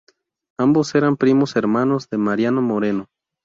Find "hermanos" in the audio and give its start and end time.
1.55-2.07